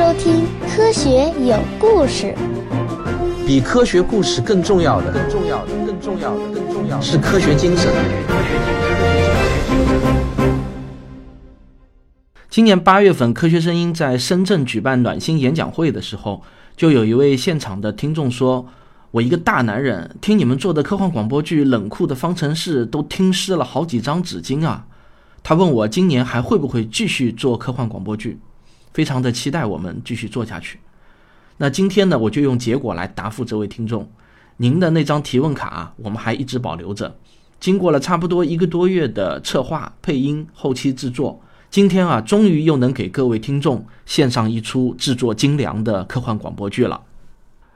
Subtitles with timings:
[0.00, 2.34] 收听《科学有故事》。
[3.46, 7.92] 比科学故事更重要的，更重要的，更重要的，更重要的是科学精神。
[12.48, 16.42] 今年八月份，科学声音在深圳举办暖心演讲会的时候，
[16.74, 18.66] 就有一位现场的听众说
[19.12, 24.86] ：“我一个大男人，听你们做的科幻广播剧《冷酷的方程式》都听湿了好几张纸巾啊。”
[25.44, 28.38] 他问我今年还会不会继续做科幻广播剧，
[28.92, 30.78] 非常的期待我们继续做下去。
[31.58, 34.10] 那今天呢，我就用结果来答复这位听众。
[34.56, 37.16] 您的那张提问卡，我们还一直保留着。
[37.58, 47.02] 经过了差不多一个多月的策划、配音、后期制作，今天啊，终于又能给各位听众献上一出制作精良的科幻广播剧了。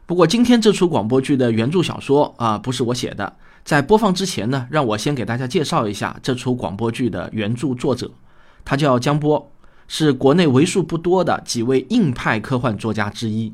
[0.06, 3.36] 不过，今天这出广播剧的原著小说啊，不是我写的。
[3.62, 8.10] 在播放之前呢，让我先给大家介绍一下这出广播剧的原著作者，
[8.64, 9.50] 他叫江波，
[9.88, 13.52] 是国内为数不多的几位硬派科幻作家之一。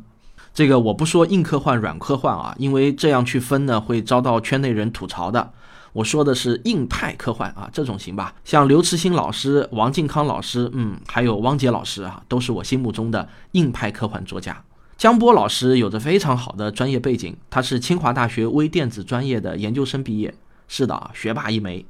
[0.53, 5.53] 这个我不说硬科幻、软科幻啊，因为这样去分呢会遭到圈内人吐槽的。
[5.93, 8.35] 我说的是硬派科幻啊，这种行吧？
[8.45, 14.63] 像刘慈欣老师、王靖康老师，嗯，还有汪杰老师啊，都是我心目中的硬派科幻作家。
[14.97, 20.33] 江波老师有着非常好的专业背景，他是清华大学微电子专业的研究生毕业，
[20.69, 21.85] 是的，学霸一枚。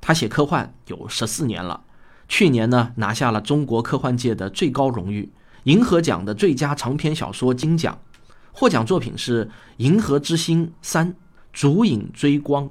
[0.00, 1.80] 他写科幻有十四年了，
[2.28, 5.30] 去年呢拿下了中国科幻界的最高荣誉——
[5.64, 7.98] 银河奖的最佳长篇小说金奖，
[8.52, 11.14] 获奖作品是《银河之星三：
[11.52, 12.64] 烛影追光》。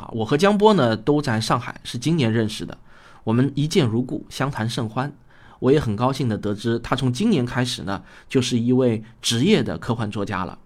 [0.00, 2.78] 啊，我和江波呢都在上海，是今年认识的，
[3.24, 5.12] 我们一见如故，相谈甚欢。
[5.58, 10.58] 我也很高兴地得知，他从今年开始呢，就是一位职业的科幻作家了。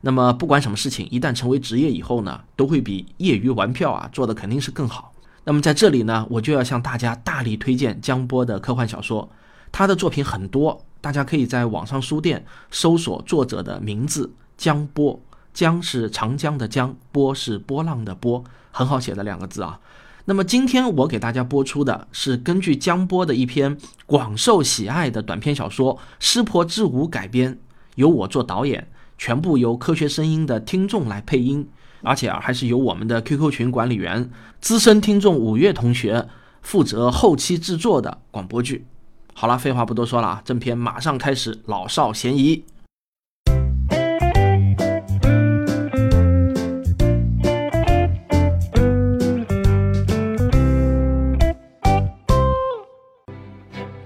[0.00, 5.12] 那么，不管什么事情，一旦成为职业以后呢，都会比业余玩票啊做的肯定是更好。
[5.48, 9.30] 那么在这里呢，我就要向大家大力推荐江波的科幻小说，
[9.70, 15.20] 他的作品很多，大家可以在网上书店搜索作者的名字江波，
[15.54, 19.78] 江是长江的江，波是波浪的波，很好写的两个字啊。
[20.24, 27.56] 那么今天我给大家播出的是根据江波的一篇广受喜爱的短篇小说《湿婆之舞》改编，
[27.94, 31.68] 由我做导演，全部由科学声音的听众来配音，
[32.06, 34.30] 而且啊还是由我们的 QQ 群管理员、
[34.60, 36.28] 资深听众五月同学
[36.62, 38.86] 负责后期制作的广播剧。
[39.34, 42.64] 好了，废话不多说了啊，正片马上开始，老少咸宜。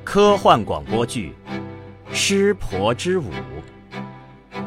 [0.03, 1.35] 科幻广播剧
[2.15, 3.25] 《湿婆之舞》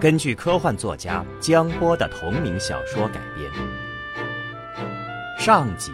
[0.03, 3.49] 根据科幻作家江波的同名小说改编。
[5.39, 5.93] 上集。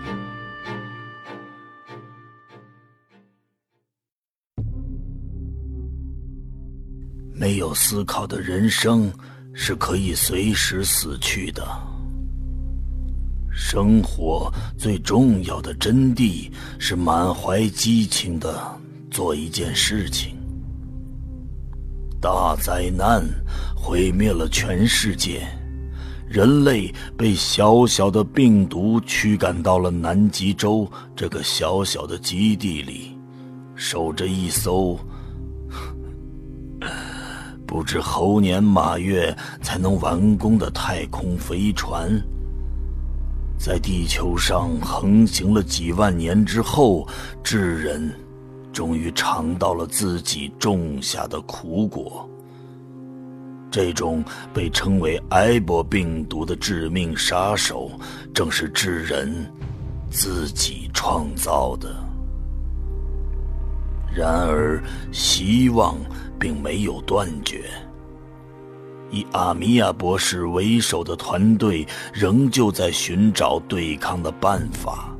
[7.35, 9.13] 没有思考的人生
[9.53, 11.63] 是可以随时死去的。
[13.51, 18.79] 生活最重要的真谛是满怀激情的。
[19.11, 20.38] 做一件事情，
[22.21, 23.23] 大灾难
[23.75, 25.47] 毁灭了全世界，
[26.27, 33.17] 人类被小小的病毒驱赶到了南极洲这个小小的基地里，
[33.73, 34.99] 守着一艘
[37.65, 42.11] 不知猴年马月才能完工的太空飞船，
[43.57, 47.07] 在地球上横行了几万年之后，
[47.41, 48.13] 智人。
[48.71, 52.27] 终于尝到了自己种下的苦果。
[53.71, 57.91] 这种被称为埃博病毒的致命杀手，
[58.33, 59.31] 正是智人
[60.09, 61.95] 自己创造的。
[64.11, 64.81] 然而，
[65.11, 65.95] 希望
[66.39, 67.65] 并没有断绝。
[69.11, 75.15] 以阿米亚博士为首的团队仍旧在寻找对抗的办法。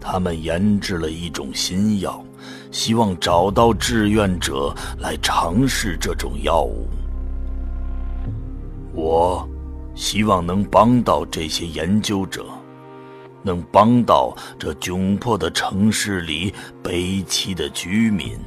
[0.00, 2.24] 他们研制了一种新药。
[2.70, 6.88] 希望找到志愿者来尝试这种药物。
[8.92, 9.48] 我
[9.94, 12.46] 希望能帮到这些研究者，
[13.42, 18.38] 能帮到这窘迫的城市里悲凄的居民。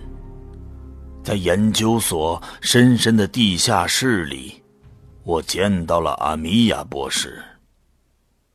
[1.23, 4.62] 在研究所深深的地下室里，
[5.23, 7.41] 我见到了阿米亚博士。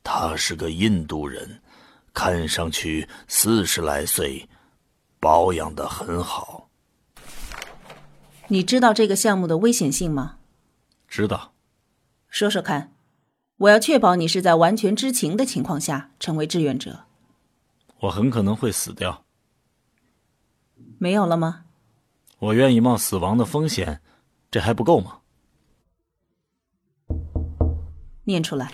[0.03, 1.61] 他是个印度人，
[2.13, 4.47] 看上去四十来岁。
[5.27, 6.71] 保养的很好。
[8.47, 10.37] 你知道这个项目的危险性吗？
[11.09, 11.53] 知道。
[12.29, 12.93] 说说看，
[13.57, 17.07] 我要确保你是在完全知情的情况下成为志愿者。
[18.03, 19.25] 我很可能会死掉。
[20.99, 21.65] 没有了吗？
[22.39, 24.01] 我愿意冒死亡的风险，
[24.49, 25.23] 这还不够吗？
[28.23, 28.73] 念出来。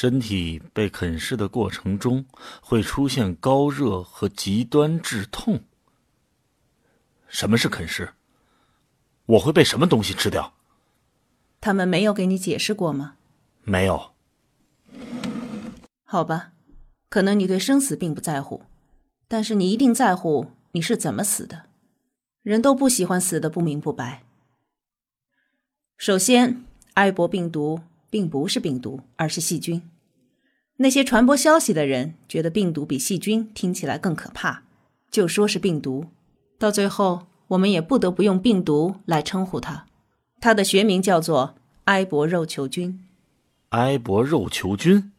[0.00, 2.24] 身体被啃噬的过程中
[2.62, 5.64] 会出现高热和极端致痛。
[7.26, 8.14] 什么是啃噬？
[9.26, 10.54] 我会被什么东西吃掉？
[11.60, 13.16] 他们没有给你解释过吗？
[13.64, 14.12] 没有。
[16.04, 16.52] 好吧，
[17.08, 18.62] 可能你对生死并不在乎，
[19.26, 21.64] 但是你一定在乎你是怎么死的。
[22.44, 24.22] 人都不喜欢死的不明不白。
[25.96, 26.62] 首先，
[26.94, 27.80] 埃博病毒
[28.10, 29.82] 并不是病毒，而是细菌。
[30.76, 34.62] 那些传播消息的人觉得病毒比细菌听起来更可怕，
[35.10, 36.06] 就说是病毒。
[36.58, 39.86] 到最后，我们也不得不用病毒来称呼它。
[40.40, 43.04] 它的学名叫做埃博肉球菌。
[43.70, 45.12] 埃博肉球菌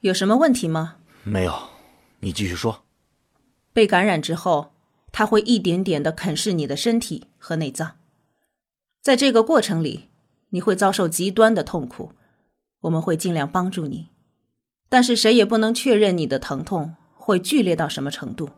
[0.00, 0.96] 有什么问题吗？
[1.24, 1.52] 没有，
[2.20, 2.84] 你继续说。
[3.72, 4.72] 被感染之后，
[5.10, 7.96] 它会一点点的啃噬你的身体和内脏，
[9.02, 10.08] 在这个过程里，
[10.54, 12.12] 你会遭受极端的痛苦。
[12.82, 14.10] 我们会尽量帮助你，
[14.88, 18.48] 但是谁也不能确认你的疼痛会剧烈到什么程度。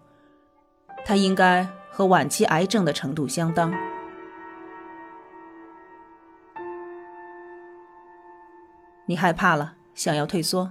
[1.07, 3.73] 它应该和晚期癌症的程度相当。
[9.07, 10.71] 你害怕了，想要退缩。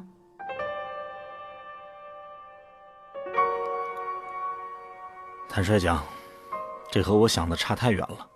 [5.49, 6.03] 坦率讲，
[6.91, 8.34] 这和我想的差太远了。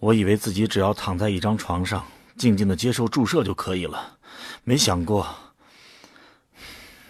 [0.00, 2.06] 我以为自己只要躺在一张床上，
[2.36, 4.18] 静静的接受注射就可以了，
[4.64, 5.26] 没想过，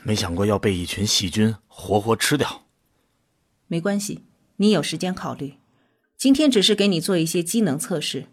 [0.02, 2.64] 没想过要被一群细菌活活吃掉。
[3.68, 4.24] 没关系，
[4.56, 5.54] 你有时间考虑。
[6.16, 8.26] 今天只是给你做一些机能测试。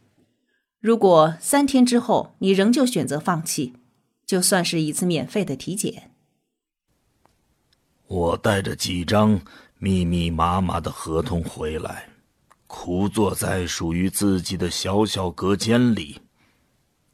[0.79, 3.73] 如果三天之后你仍旧选择放弃，
[4.25, 6.11] 就算是一次免费的体检。
[8.07, 9.39] 我带着几张
[9.77, 12.09] 密密麻麻的合同回来，
[12.67, 16.21] 苦坐在属于自己的小小隔间里。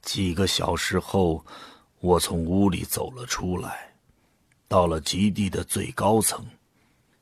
[0.01, 1.45] 几个小时后，
[2.01, 3.93] 我从屋里走了出来，
[4.67, 6.45] 到了基地的最高层。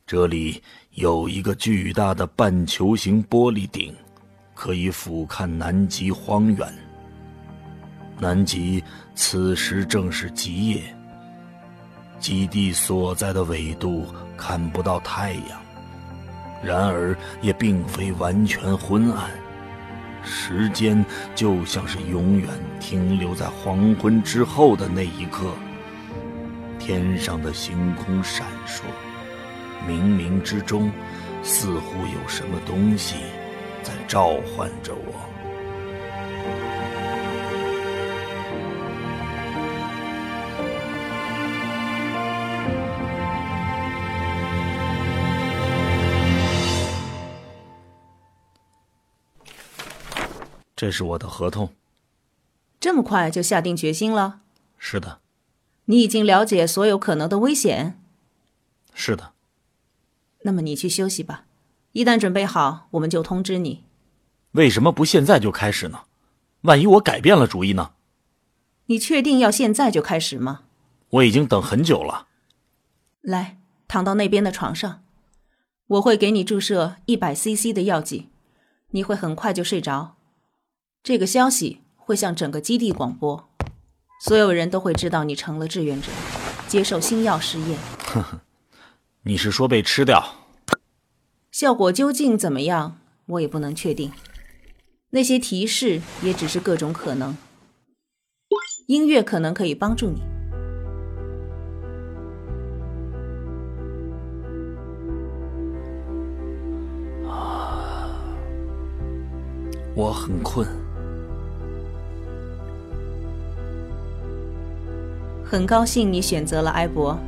[0.07, 3.95] 这里有一个巨大的半球形玻璃顶。
[4.53, 6.71] 可以俯瞰南极荒原。
[8.19, 8.83] 南极
[9.15, 10.95] 此时正是极夜，
[12.19, 14.05] 基地所在的纬度
[14.37, 15.60] 看不到太阳，
[16.63, 19.29] 然而也并非完全昏暗，
[20.23, 21.03] 时间
[21.33, 22.49] 就像是永远
[22.79, 25.51] 停留在黄昏之后的那一刻。
[26.77, 28.81] 天上的星空闪烁，
[29.87, 30.91] 冥冥之中，
[31.43, 33.15] 似乎有什么东西。
[33.83, 35.30] 在召唤着我。
[50.81, 51.75] 这是我的合同。
[52.79, 54.39] 这么快就下定决心了？
[54.79, 55.19] 是的。
[55.85, 58.01] 你已经了解所有可能的危险？
[58.91, 59.33] 是的。
[60.41, 61.45] 那么你去休息吧。
[61.91, 63.83] 一旦准备好，我们就通知你。
[64.53, 66.05] 为什么不现在就开始呢？
[66.61, 67.91] 万一我改变了主意呢？
[68.87, 70.63] 你确定要现在就开始吗？
[71.09, 72.25] 我已经等很久了。
[73.21, 75.03] 来，躺到那边的床上，
[75.85, 78.29] 我会给你注射一百 CC 的药剂，
[78.89, 80.17] 你会很快就睡着。
[81.03, 83.49] 这个消息会向整个基地广播，
[84.23, 86.11] 所有人都会知道你成了志愿者，
[86.67, 87.79] 接受新药试验。
[88.05, 88.41] 呵呵，
[89.23, 90.23] 你是说被吃掉？
[91.51, 94.11] 效果究竟怎么样，我也不能确定。
[95.09, 97.35] 那些提示也只是各种可能。
[98.85, 100.21] 音乐可能可以帮助你。
[107.27, 108.13] 啊，
[109.95, 110.67] 我很困。
[115.51, 117.19] 很高兴你选择了埃博，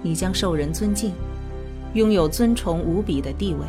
[0.00, 1.12] 你将受人尊敬。
[1.94, 3.66] 拥有尊崇无比的地位。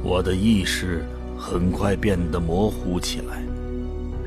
[0.00, 1.04] 我的意识
[1.36, 3.42] 很快变得模糊起来，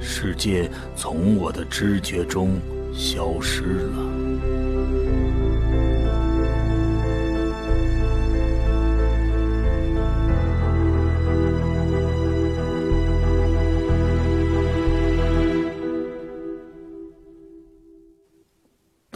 [0.02, 2.60] 世界从我的知觉中
[2.94, 4.29] 消失了。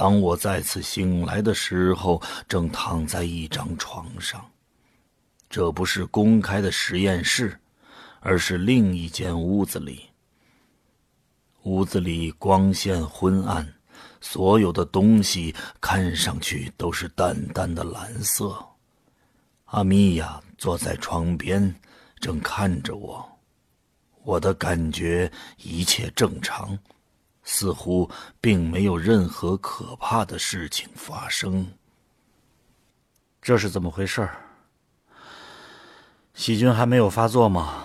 [0.04, 4.46] 当我再次醒来的时候，正躺在一张床上。
[5.50, 7.58] 这不是公开的实验室，
[8.20, 10.10] 而是另一间屋子里。
[11.62, 13.66] 屋子里光线昏暗，
[14.20, 18.62] 所有的东西看上去都是淡淡的蓝色。
[19.68, 21.74] 阿米娅坐在床边，
[22.20, 23.26] 正看着我。
[24.24, 26.78] 我的感觉一切正常，
[27.44, 28.10] 似乎
[28.40, 31.68] 并没有任何可怕的事情发生。
[33.42, 34.30] 这是怎么回事？
[36.34, 37.84] 细菌还没有发作吗？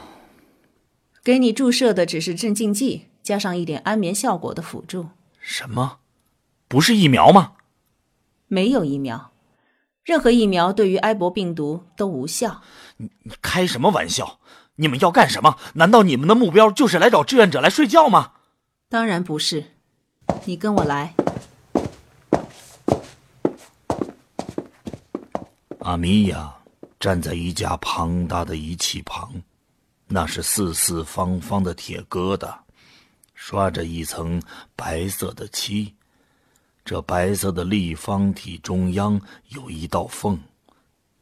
[1.23, 5.09] 给你注射的只是镇静剂，加上一点安眠效果的辅助。
[5.41, 5.99] 什么？
[6.69, 7.53] 不是疫苗吗？
[8.47, 9.33] 没有疫苗，
[10.05, 12.63] 任何疫苗对于埃博病毒都无效。
[12.97, 14.39] 你你开什么玩笑？
[14.77, 15.59] 你们要干什么？
[15.75, 18.33] 难道你们的目标就是来找志愿者来睡觉吗？
[18.91, 19.65] 当然不是。
[20.47, 21.15] 你跟我来。
[25.81, 26.55] 阿米娅
[26.99, 29.43] 站在一架庞大的仪器旁，
[30.07, 32.55] 那是四四方方的铁疙瘩，
[33.35, 34.43] 刷着一层
[34.75, 35.95] 白色的漆。
[36.85, 40.39] 这白色的立方体中央有一道缝，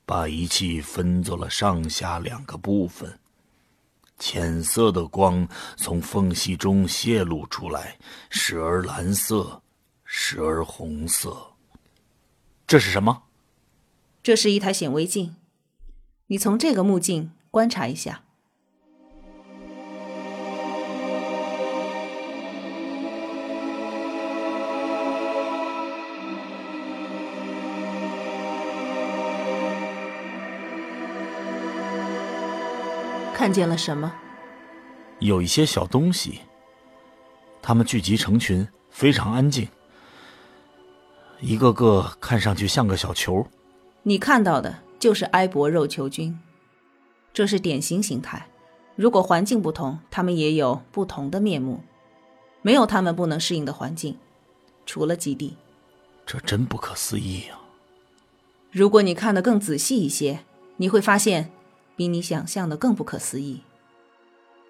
[0.05, 3.19] 把仪器分作了上下两个部分。
[4.19, 5.47] 浅色的光
[5.77, 7.99] 从缝隙中泄露出来，
[8.31, 9.63] 时而蓝色，
[10.05, 11.55] 时而红色。
[12.67, 13.23] 这是什么？
[14.23, 15.37] 这是一台显微镜。
[16.27, 18.26] 你从这个目镜观察一下。
[33.47, 34.13] 看见了什么？
[35.21, 36.41] 有一些小东西，
[37.63, 39.69] 它们聚集成群，非常安静，
[41.39, 43.47] 一个个看上去像个小球。
[44.03, 46.37] 你看到的就是埃博肉球菌，
[47.33, 48.49] 这是典型形态。
[48.97, 51.85] 如果环境不同，它们也有不同的面目。
[52.63, 54.19] 没有它们不能适应的环境，
[54.85, 55.57] 除了基地。
[56.27, 57.63] 这真不可思议啊！
[58.73, 60.41] 如果你看得更仔细一些，
[60.79, 61.53] 你会发现。
[61.97, 63.63] 比你想象的更不可思议。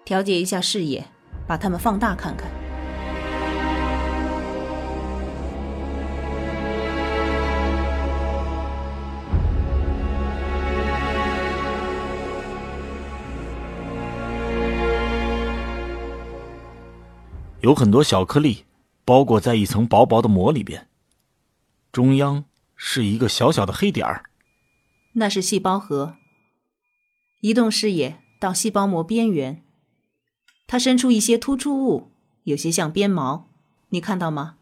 [0.05, 1.05] 调节一下视野，
[1.45, 2.49] 把它们放大看看。
[17.59, 18.63] 有很多小颗粒
[19.03, 20.87] 包裹在一层薄薄的膜里边，
[21.91, 22.45] 中央
[22.77, 24.23] 是一个小小的黑点儿，
[25.13, 26.15] 那是细胞核。
[27.47, 29.63] 移动视野到细胞膜边缘，
[30.67, 32.11] 它伸出一些突出物，
[32.43, 33.47] 有些像鞭毛，
[33.87, 34.57] 你看到吗？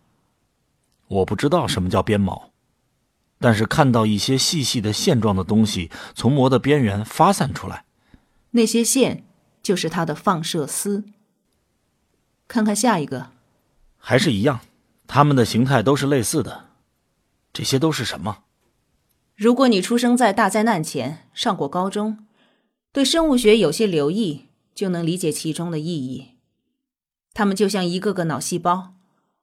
[1.07, 2.51] 我不知道什么叫鞭毛，
[3.39, 7.85] 但是看到一些细细的线状的东西从膜的边缘发散出来，
[8.51, 9.25] 那些线
[9.63, 11.05] 就是它的放射丝。
[12.47, 13.31] 看看下一个，
[13.97, 14.59] 还是一样，
[15.07, 16.65] 它们的形态都是类似的。
[17.51, 18.43] 这些都是什么？
[19.35, 22.19] 如果你出生在大灾难前，上过高中。
[22.95, 26.37] 对生物学有些留意，就能理解其中的意义。
[27.33, 28.93] 它们就像一个个脑细胞，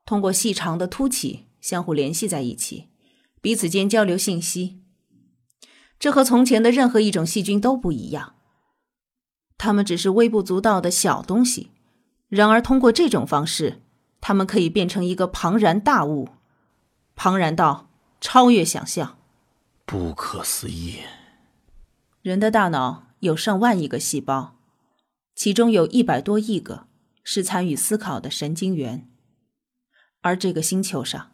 [0.07, 2.89] 通过细长的凸起相互联系在一起，
[3.43, 4.81] 彼此间交流信息。
[5.99, 8.37] 这和从前的任何一种细菌都不一样。
[9.59, 11.73] 它们只是微不足道的小东西，
[12.29, 13.83] 然而通过这种方式，
[14.23, 16.31] 它们可以变成一个庞然大物，
[17.15, 19.19] 庞然到超越想象。
[19.85, 21.01] 不可思议！
[22.23, 23.12] 人的大脑。
[23.23, 24.57] 有上万亿个细胞，
[25.37, 26.89] 其中有一百多亿个
[27.23, 29.09] 是参与思考的神经元。
[30.23, 31.31] 而这个星球上，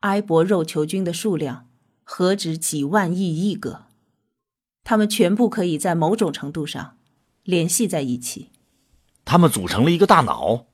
[0.00, 1.68] 埃博肉球菌的数量
[2.04, 3.86] 何止几万亿亿个？
[4.84, 6.96] 它们全部可以在某种程度上
[7.42, 8.52] 联系在一起。
[9.24, 10.66] 它们组成了一个大脑。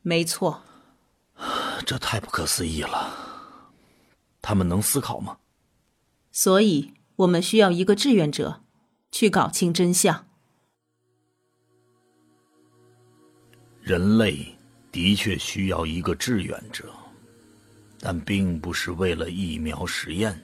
[0.00, 0.62] 没错。
[1.84, 3.12] 这太不可思议了。
[4.40, 5.36] 他们能思考吗？
[6.30, 8.62] 所以我们需要一个志愿者。
[9.12, 10.26] 去搞清真相。
[13.82, 14.46] 人类
[14.90, 16.92] 的确需要一个志愿者，
[18.00, 20.42] 但并不是为了疫苗实验。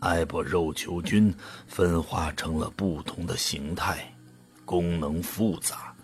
[0.00, 1.34] 埃博肉球菌
[1.66, 4.12] 分化成了不同的形态，
[4.64, 5.94] 功能复杂，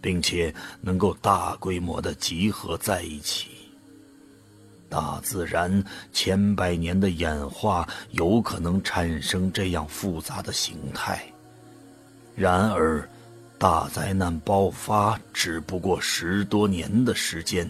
[0.00, 3.57] 并且能够大规模的集合在一起。
[4.88, 11.22] 大自然千百年的演化有可能产生这样复杂的形态，
[12.34, 13.06] 然而，
[13.58, 17.68] 大灾难爆发只不过十多年的时间，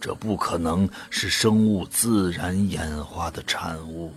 [0.00, 4.12] 这不可能是生物自然演化的产物。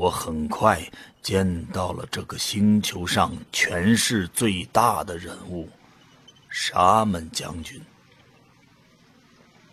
[0.00, 0.82] 我很快
[1.20, 5.68] 见到了这个星球上权势最大的人物——
[6.48, 7.78] 沙门将军。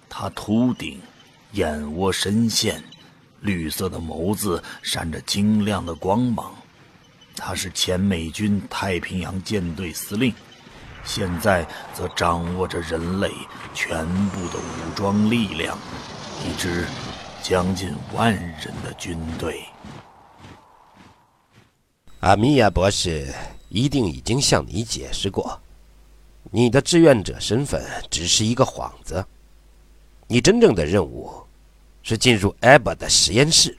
[0.10, 1.00] 他秃顶，
[1.54, 2.84] 眼窝深陷，
[3.40, 6.54] 绿色的眸子闪着晶亮的光芒。
[7.38, 10.34] 他是前美军太平洋舰队司令，
[11.06, 13.32] 现在则掌握着人类
[13.74, 15.78] 全部的武装力量，
[16.46, 16.86] 一支
[17.42, 19.64] 将近万人的军队。
[22.22, 23.32] 阿米亚博士
[23.70, 25.62] 一定已经向你解释过，
[26.50, 29.24] 你的志愿者身份只是一个幌子。
[30.28, 31.32] 你真正的任务
[32.02, 33.78] 是进入艾伯的实验室，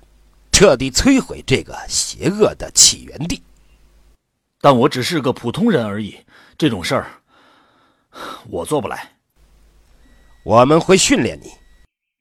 [0.53, 3.43] 彻底摧毁这个邪恶的起源地。
[4.61, 6.19] 但我只是个普通人而已，
[6.57, 7.23] 这种事儿
[8.49, 9.17] 我做不来。
[10.45, 11.55] 我们会训练你，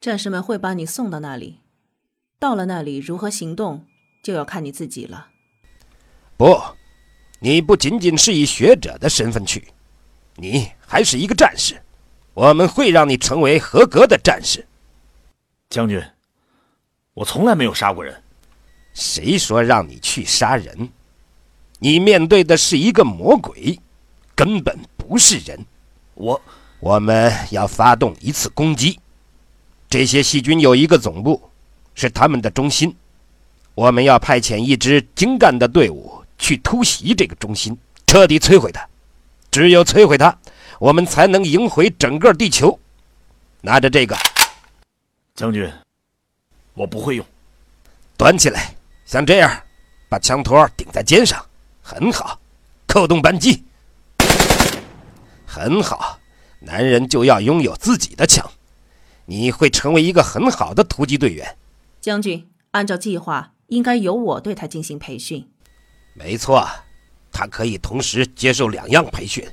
[0.01, 1.59] 战士们会把你送到那里，
[2.39, 3.85] 到了那里如何行动，
[4.23, 5.29] 就要看你自己了。
[6.37, 6.61] 不，
[7.39, 9.67] 你不仅仅是以学者的身份去，
[10.35, 11.81] 你还是一个战士。
[12.35, 14.63] 我们会让你成为合格的战士。
[15.67, 15.99] 将军，
[17.15, 18.15] 我从来没有杀过人。
[18.93, 20.89] 谁说让你去杀人？
[21.79, 23.79] 你面对的是一个魔鬼，
[24.35, 25.65] 根本不是人。
[26.13, 26.39] 我，
[26.79, 28.99] 我们要发动一次攻击。
[29.89, 31.49] 这些细菌有一个总部，
[31.95, 32.95] 是他们的中心。
[33.73, 36.16] 我们要派遣一支精干的队伍。
[36.37, 38.87] 去突袭这个中心，彻底摧毁它。
[39.49, 40.37] 只有摧毁它，
[40.79, 42.79] 我们才能赢回整个地球。
[43.61, 44.15] 拿着这个，
[45.33, 45.71] 将军，
[46.73, 47.25] 我不会用。
[48.15, 48.75] 端起来，
[49.05, 49.63] 像这样，
[50.09, 51.43] 把枪托顶在肩上，
[51.81, 52.39] 很好。
[52.85, 53.63] 扣动扳机，
[55.45, 56.19] 很好。
[56.59, 58.49] 男人就要拥有自己的枪。
[59.25, 61.57] 你会成为一个很好的突击队员。
[61.99, 65.49] 将军，按照计划，应该由我对他进行培训。
[66.17, 66.67] 没错，
[67.31, 69.47] 他可以同时接受两样培训。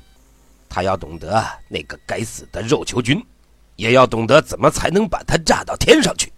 [0.67, 3.23] 他要懂得那个该死的肉球菌，
[3.77, 6.33] 也要懂得怎么才能把它炸到天上去。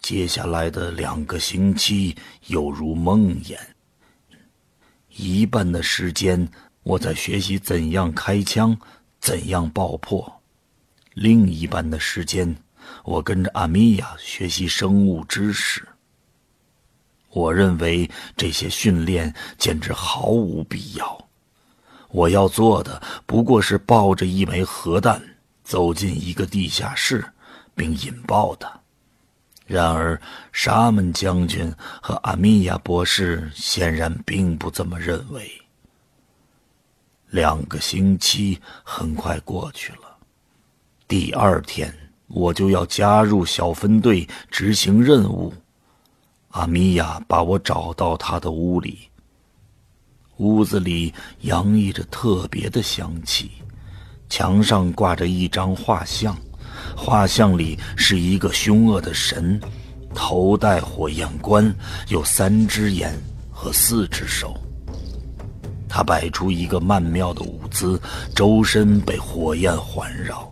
[0.00, 2.16] 接下来的两个星期
[2.48, 3.56] 犹如梦魇。
[5.08, 6.46] 一半的时间
[6.82, 8.76] 我在学习怎样开枪，
[9.20, 10.20] 怎样爆破；
[11.14, 12.54] 另一半的时间，
[13.04, 15.86] 我跟着阿米娅学习生物知识。
[17.32, 21.28] 我认为这些训练简直毫无必要。
[22.08, 25.20] 我要做的不过是抱着一枚核弹
[25.64, 27.24] 走进一个地下室，
[27.74, 28.70] 并引爆它。
[29.64, 30.20] 然而，
[30.52, 35.50] 沙门将军和阿米亚博士显然并不这么认为。
[37.30, 40.18] 两个星期很快过去了，
[41.08, 41.94] 第二天
[42.26, 45.54] 我就要加入小分队执行任务。
[46.52, 48.98] 阿米娅把我找到她的屋里。
[50.38, 51.12] 屋子里
[51.42, 53.50] 洋溢着特别的香气，
[54.28, 56.36] 墙上挂着一张画像，
[56.96, 59.60] 画像里是一个凶恶的神，
[60.14, 61.74] 头戴火焰冠，
[62.08, 63.14] 有三只眼
[63.50, 64.54] 和四只手。
[65.88, 68.00] 他摆出一个曼妙的舞姿，
[68.34, 70.50] 周身被火焰环绕。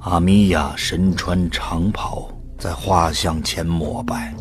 [0.00, 2.28] 阿米娅身穿长袍，
[2.58, 4.34] 在画像前膜拜。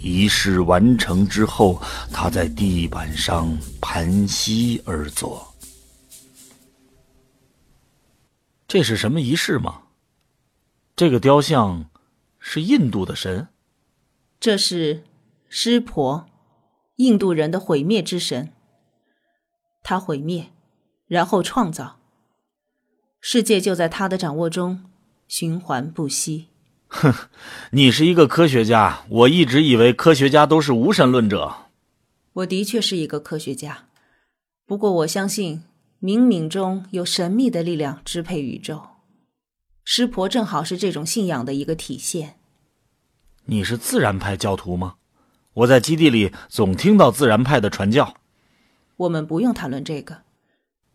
[0.00, 1.82] 仪式完成之后，
[2.12, 5.54] 他在地板上盘膝而坐。
[8.66, 9.82] 这是什么仪式吗？
[10.94, 11.88] 这个雕像
[12.38, 13.48] 是印度的神。
[14.38, 15.04] 这是
[15.48, 16.26] 湿婆，
[16.96, 18.52] 印度人的毁灭之神。
[19.82, 20.52] 他毁灭，
[21.06, 21.98] 然后创造，
[23.20, 24.90] 世界就在他的掌握中
[25.26, 26.48] 循环不息。
[26.88, 27.14] 哼，
[27.72, 29.04] 你是一个科学家。
[29.08, 31.54] 我一直以为科学家都是无神论者。
[32.32, 33.86] 我的确是一个科学家，
[34.66, 35.64] 不过我相信
[36.00, 38.82] 冥冥中有神秘的力量支配宇宙。
[39.84, 42.38] 师婆正好是这种信仰的一个体现。
[43.46, 44.96] 你是自然派教徒吗？
[45.54, 48.14] 我在基地里总听到自然派的传教。
[48.96, 50.22] 我们不用谈论这个，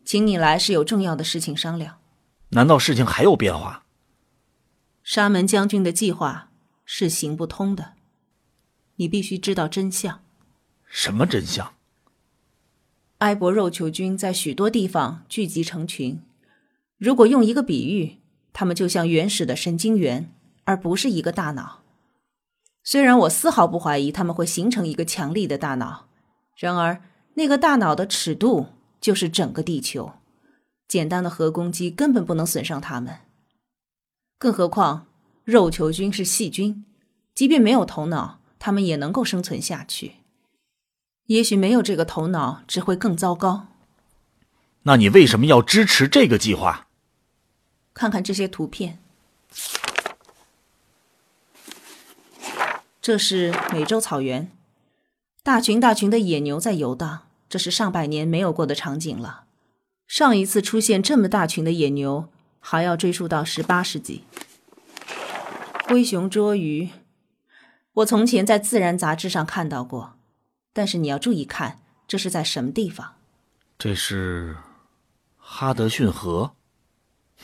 [0.06, 1.98] 请你来是有重要的事情商量。
[2.50, 3.83] 难道事情还有变化？
[5.04, 6.50] 沙门将军的计划
[6.86, 7.94] 是行不通的，
[8.96, 10.24] 你必须知道真相。
[10.88, 11.74] 什么真相？
[13.18, 16.22] 埃博肉球菌在许多地方聚集成群，
[16.98, 18.20] 如果用一个比喻，
[18.54, 21.82] 它们就像原始的神经元，而不是一个大脑。
[22.82, 26.08] 虽然我丝毫不怀疑他们会形成一个强力的大脑，
[26.58, 27.02] 然而
[27.34, 28.68] 那个大脑的尺度
[29.02, 30.14] 就是整个地球，
[30.88, 33.20] 简单的核攻击根本不能损伤它们。
[34.44, 35.06] 更何况，
[35.46, 36.84] 肉球菌是细菌，
[37.34, 40.16] 即便没有头脑，它们也能够生存下去。
[41.28, 43.68] 也许没有这个头脑，只会更糟糕。
[44.82, 46.88] 那你为什么要支持这个计划？
[47.94, 49.00] 看看这些图片，
[53.02, 54.52] 这是美洲草原，
[55.42, 59.46] 大群大群的野牛在游荡，这是上百年没有过的场景了。
[60.06, 62.28] 上一次出现这么大群的野牛，
[62.66, 64.24] 还要追溯到十八世纪。
[65.86, 66.90] 灰熊捉鱼，
[67.92, 70.14] 我从前在《自然》杂志上看到过，
[70.72, 73.16] 但是你要注意看，这是在什么地方？
[73.78, 74.56] 这是
[75.38, 76.54] 哈德逊河，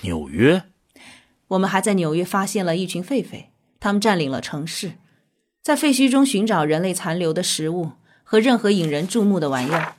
[0.01, 0.63] 纽约。
[1.49, 3.47] 我们还在纽约发现了一群狒狒，
[3.81, 4.93] 他们占领了城市，
[5.61, 7.91] 在废墟中寻找人类残留的食物
[8.23, 9.95] 和任何引人注目的玩意儿。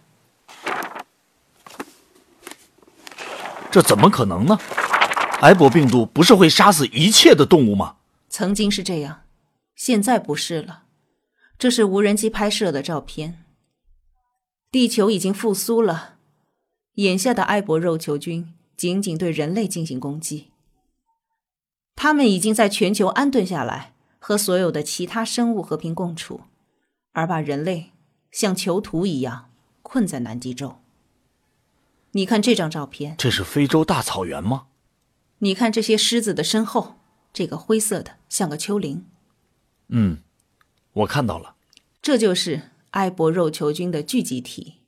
[3.70, 4.59] 这怎么可能呢？
[5.40, 7.96] 埃博病毒不是会杀死一切的动物吗？
[8.29, 9.22] 曾经是这样，
[9.74, 10.85] 现在不是了。
[11.59, 13.42] 这是无人机拍摄的照片。
[14.70, 16.16] 地球已经复苏了，
[16.94, 20.50] 眼下的埃博肉球菌仅仅对人类进行攻击。
[21.96, 26.42] 他们已经在全球安顿下来，和所有的其他生物和平共处，
[27.12, 27.92] 而把人类
[28.31, 29.50] 像囚徒一样
[29.83, 30.76] 困在南极洲。
[32.12, 34.66] 你看这张照片，这是非洲大草原吗？
[35.42, 36.96] 你看这些狮子的身后，
[37.33, 39.07] 这个灰色的像个丘陵。
[39.88, 40.22] 嗯，
[40.92, 41.57] 我看到了，
[42.03, 44.83] 这就是埃博肉球菌的聚集体，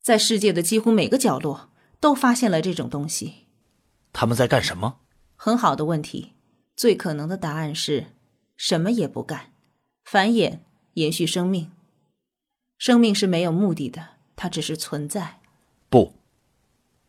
[0.00, 3.46] 在世界的几乎每个角落都发现了这种东西。
[4.12, 5.00] 他们在干什么？
[5.34, 6.34] 很好的问题，
[6.76, 8.12] 最可能的答案是
[8.56, 9.52] 什么也不干，
[10.04, 10.60] 繁衍、
[10.94, 11.72] 延续生命。
[12.78, 15.40] 生命是没有目的的，它只是存在。
[15.90, 16.14] 不，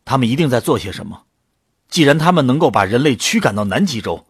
[0.04, 1.28] 他们一定在做些什么。
[1.90, 4.26] 既然他们能够把人类驱赶到南极洲，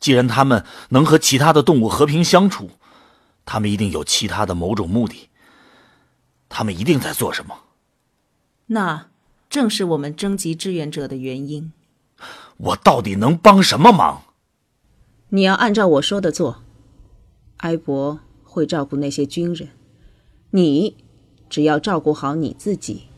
[0.00, 2.70] 既然他们能和其他的动物和平相处，
[3.44, 5.28] 他们一定有其他的某种目的。
[6.48, 7.56] 他们一定在做什么？
[8.66, 9.08] 那
[9.50, 11.72] 正是我们征集志愿者的原因。
[12.56, 14.22] 我到底能帮什么忙？
[15.28, 16.62] 你要按照我说的做。
[17.58, 19.70] 埃博会照顾那些军人，
[20.50, 20.96] 你
[21.50, 23.08] 只要照顾好你自己。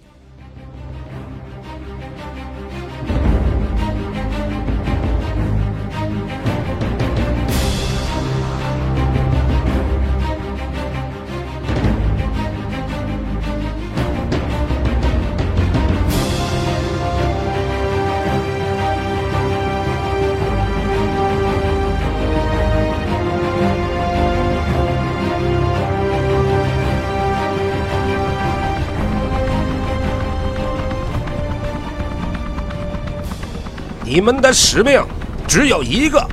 [34.17, 35.05] 你们的使命
[35.47, 36.27] 只有一个：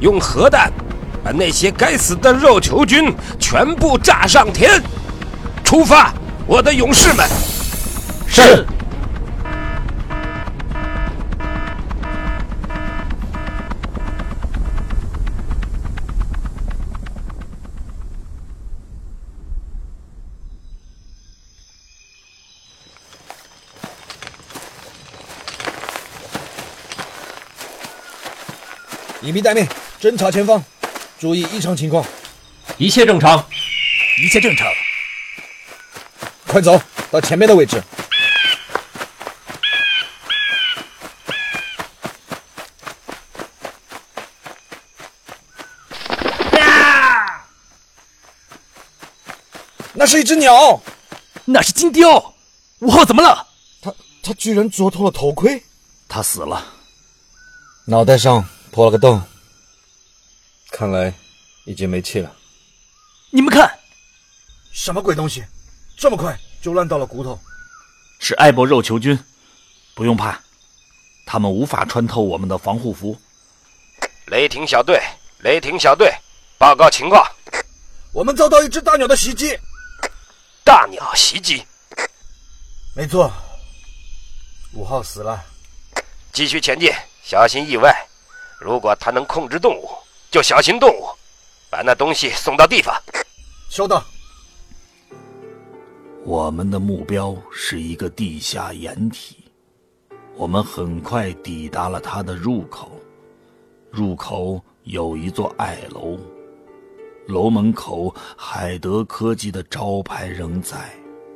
[0.00, 0.68] 用核弹
[1.22, 4.82] 把那些该死的肉球菌全部炸上天！
[5.62, 6.12] 出发，
[6.44, 7.24] 我的勇士们！
[8.26, 8.66] 是。
[29.28, 29.68] 隐蔽待命，
[30.00, 30.64] 侦查前方，
[31.20, 32.02] 注意异常情况。
[32.78, 33.46] 一切正常，
[34.22, 34.66] 一切正常。
[36.46, 37.82] 快走到前面的位置。
[49.92, 50.80] 那是一只鸟，
[51.44, 52.34] 那是金雕。
[52.78, 53.46] 五号怎么了？
[53.82, 55.62] 他他居然啄透了头盔，
[56.08, 56.64] 他死了，
[57.84, 58.48] 脑袋上。
[58.70, 59.22] 破了个洞，
[60.70, 61.12] 看来
[61.64, 62.34] 已经没气了。
[63.30, 63.78] 你们看，
[64.72, 65.44] 什么鬼东西，
[65.96, 67.38] 这么快就烂到了骨头？
[68.18, 69.18] 是埃博肉球菌，
[69.94, 70.40] 不用怕，
[71.26, 73.18] 他们无法穿透我们的防护服。
[74.26, 75.00] 雷霆小队，
[75.40, 76.12] 雷霆小队，
[76.58, 77.24] 报告情况。
[78.12, 79.58] 我们遭到一只大鸟的袭击。
[80.64, 81.64] 大鸟袭击？
[82.94, 83.32] 没错，
[84.72, 85.44] 五号死了。
[86.32, 88.07] 继续前进，小心意外。
[88.60, 89.88] 如果他能控制动物，
[90.30, 91.06] 就小心动物，
[91.70, 92.94] 把那东西送到地方。
[93.70, 94.04] 收到。
[96.24, 99.44] 我们的目标是一个地下掩体，
[100.36, 102.90] 我们很快抵达了它的入口。
[103.90, 106.18] 入口有一座矮楼，
[107.28, 110.76] 楼门口海德科技的招牌仍在，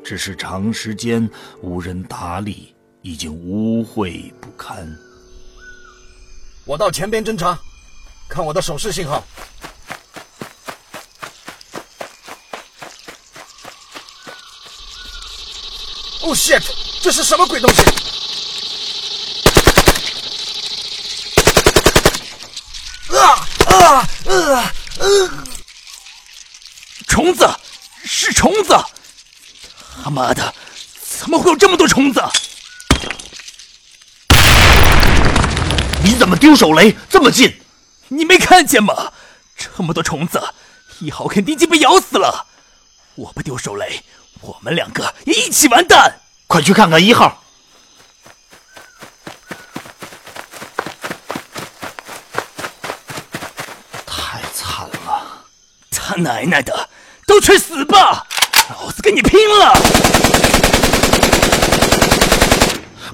[0.04, 1.26] 只是长时间
[1.62, 4.87] 无人打理，已经污秽不堪。
[6.64, 7.59] 我到前边侦查
[8.29, 9.22] 看我的手势信号。
[16.20, 16.62] Oh shit
[17.01, 17.83] 这是什么鬼东西？
[23.11, 23.75] 啊啊
[24.27, 24.72] 啊啊
[27.09, 27.46] 虫子
[28.05, 28.75] 是虫子？
[30.05, 30.55] 他妈的
[31.18, 32.22] 怎么会有这么多虫子？
[36.04, 37.60] 你怎么丢手雷这么近？
[38.08, 39.12] 你没看见吗？
[39.56, 40.42] 这么多虫子，
[40.98, 42.46] 一号肯定已经被咬死了。
[43.14, 44.02] 我不丢手雷，
[44.40, 46.20] 我们两个一起完蛋！
[46.48, 47.42] 快去看看一号。
[54.04, 55.44] 太惨了！
[55.90, 56.88] 他奶奶的，
[57.26, 58.26] 都去死吧！
[58.70, 59.72] 老子跟你拼了！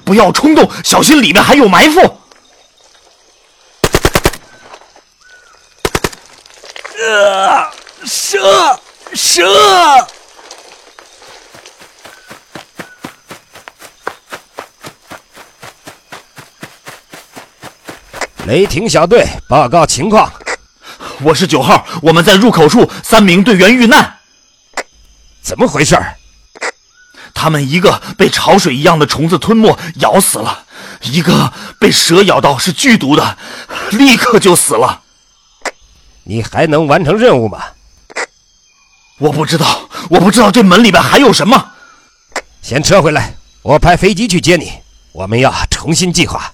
[0.03, 2.18] 不要冲动，小心里面还有埋伏。
[7.07, 7.71] 啊！
[8.05, 8.79] 蛇，
[9.13, 9.43] 蛇！
[18.45, 20.31] 雷霆小队报告情况。
[21.21, 24.17] 我是九号，我们在入口处，三名队员遇难。
[25.41, 25.95] 怎么回事？
[27.33, 30.65] 他们一个被潮水一样的虫子吞没咬死了，
[31.01, 33.37] 一个被蛇咬到是剧毒的，
[33.91, 35.03] 立刻就死了。
[36.29, 37.59] 你还能完成任务吗？
[39.17, 41.71] 我不知道，我不知道这门里边还有什么。
[42.61, 44.73] 先撤回来，我派飞机去接你。
[45.11, 46.53] 我们要重新计划。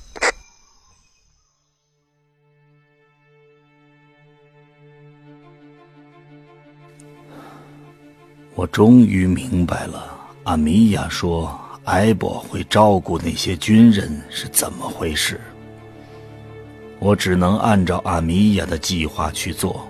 [8.55, 15.41] 我终于明白了，阿米娅说埃博会照顾那些军人是怎么回事。
[17.05, 19.87] 我只能按照阿米娅的计划去做，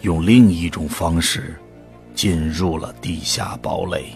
[0.00, 1.54] 用另一种方式
[2.14, 4.06] 进入了地下堡垒。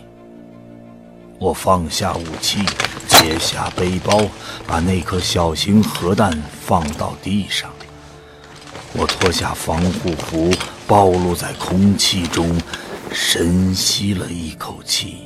[1.38, 2.60] 我放下武器，
[3.06, 4.22] 解下背包，
[4.66, 7.70] 把那颗小型核弹放到地上。
[8.94, 10.50] 我脱下防护服，
[10.86, 12.58] 暴露在空气中，
[13.12, 15.16] 深吸了一口气。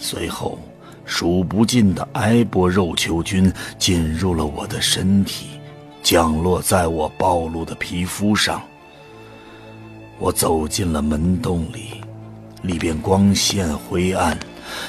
[0.00, 0.58] 随后，
[1.04, 5.46] 数不尽的埃博肉球菌进入了我的身体，
[6.02, 8.62] 降落在我暴露的皮肤上。
[10.18, 12.02] 我走进了门洞里，
[12.62, 14.38] 里边光线灰暗。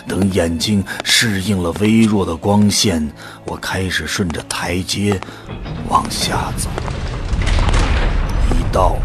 [0.08, 3.06] 等眼睛适应了微弱的光线，
[3.46, 5.20] 我开始顺着台阶
[5.90, 6.70] 往下走。
[8.52, 8.96] 一道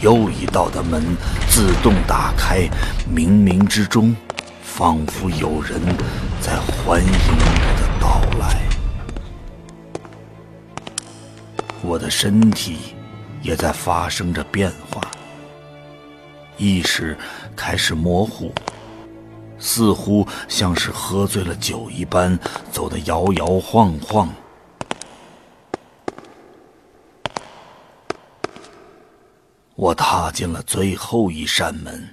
[0.00, 1.04] 又一道的门
[1.50, 2.60] 自动打开，
[3.14, 4.16] 冥冥之中，
[4.78, 5.82] 仿佛有人
[6.40, 7.42] 在欢迎我
[7.80, 8.62] 的到来。
[11.82, 12.94] 我的身体
[13.42, 15.00] 也在发生着变化，
[16.58, 17.18] 意识
[17.56, 18.54] 开始模糊。
[19.58, 22.38] 似乎像是喝醉了酒一般，
[22.70, 24.32] 走得摇摇晃晃。
[29.74, 32.08] 我踏进了最后一扇门，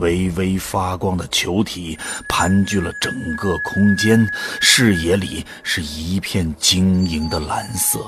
[0.00, 1.96] 微微发光的球体
[2.28, 4.26] 盘踞了整个空间，
[4.60, 8.00] 视野里是一片晶莹的蓝色，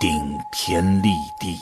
[0.00, 0.10] 顶
[0.52, 1.56] 天立地。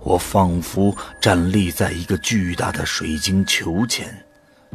[0.00, 4.06] 我仿佛站立在一个巨大的水晶球前，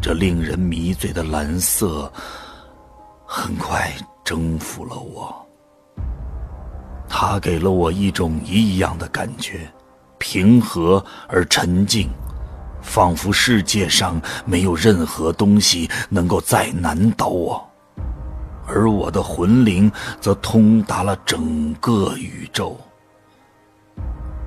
[0.02, 2.12] 这令人迷醉的蓝色
[3.26, 3.92] 很快
[4.24, 5.34] 征服了我。
[7.10, 9.72] 它给了我一种异样的感觉，
[10.18, 12.10] 平和而沉静，
[12.84, 17.68] 仿佛世界上没有任何东西能够再难倒我，
[18.68, 19.92] 而我的魂灵
[20.22, 22.80] 则通达了整个宇宙。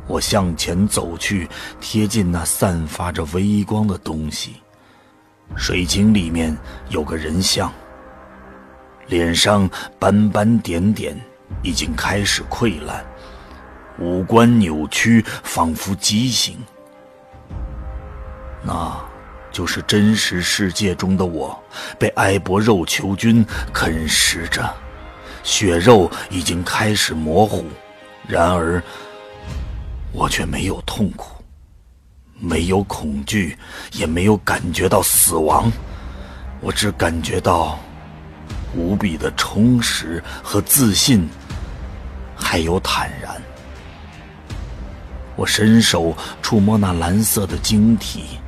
[0.07, 1.49] 我向前走去，
[1.81, 4.57] 贴近那散发着微光的东西。
[5.57, 6.57] 水晶里面
[6.91, 7.73] 有个人像，
[9.09, 9.69] 脸上
[9.99, 11.21] 斑斑点点，
[11.63, 13.05] 已经开始溃烂，
[13.99, 16.57] 五官扭曲，仿佛畸形。
[18.67, 18.99] 那，
[19.53, 21.57] 就是真实世界中的我，
[21.99, 24.75] 被埃博肉球菌啃食着，
[25.43, 27.65] 血肉已经开始模糊，
[28.27, 28.83] 然而。
[30.13, 31.45] 我却没有痛苦，
[32.39, 33.59] 没有恐惧，
[33.93, 35.71] 也没有感觉到死亡，
[36.63, 37.79] 我只感觉到
[38.75, 41.29] 无比的充实和自信，
[42.35, 43.37] 还有坦然。
[45.35, 48.39] 我伸手触摸那蓝色的晶体，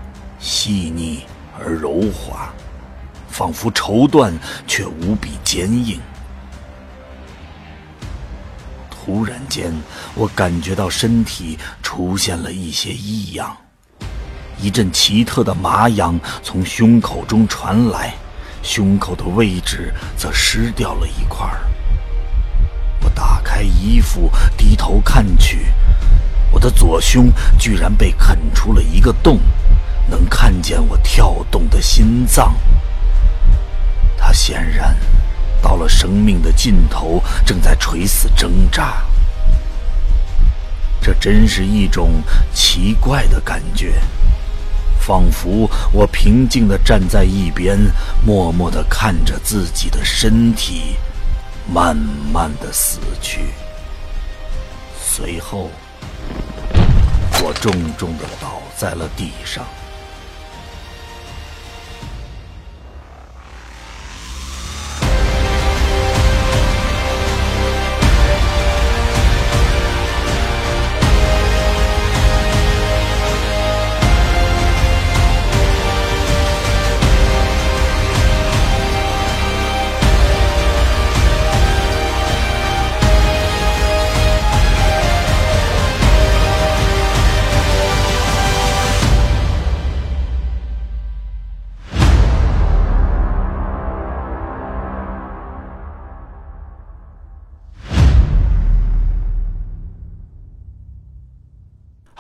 [0.48, 1.20] 细腻
[1.61, 2.48] 而柔滑，
[3.28, 4.32] 仿佛绸缎，
[4.66, 6.00] 却无比坚硬。
[8.90, 9.70] 突然间，
[10.14, 13.54] 我感觉到身体出现了一些异样，
[14.58, 18.14] 一阵奇特的麻痒从胸口中传来，
[18.62, 21.61] 胸口的位置则湿掉了一块儿。
[23.02, 25.66] 我打开衣服，低头看去，
[26.50, 29.38] 我的左胸居然被啃出了一个洞，
[30.09, 32.55] 能看见我跳动的心脏。
[34.16, 34.97] 他显然
[35.62, 39.05] 到了生命的尽头，正在垂死挣扎。
[41.01, 43.94] 这真是一种奇怪的感觉，
[45.01, 47.79] 仿佛我平静地站在一边，
[48.27, 50.97] 默默地看着自己的身体
[51.73, 53.40] 慢慢地死去。
[55.01, 55.71] 随后，
[57.42, 59.64] 我重重地倒在了地上。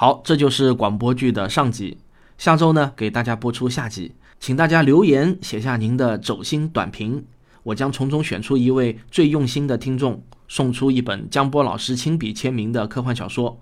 [0.00, 1.98] 好，这就是广播剧的上集。
[2.36, 7.26] 下周呢，给大家播出下集，请大家留言写下您的走心短评，
[7.64, 13.60] 我将从中选出一位最用心的听众，送出一本江波老师亲笔签名的科幻小说。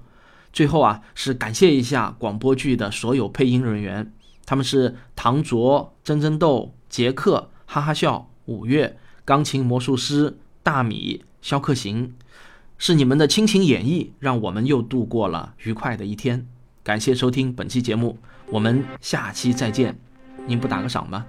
[0.53, 4.13] 最后啊，是感谢一下广播剧的所有配音人员，
[4.45, 12.13] 他们是唐卓、真真豆、杰克、哈哈笑、五月、钢琴魔术师、大米、肖克行。
[12.79, 16.47] 是你们的亲情演绎，让我们又度过了愉快的一天。
[16.83, 19.97] 感谢收听本期节目，我们下期再见。
[20.47, 21.25] 您不打个赏吗？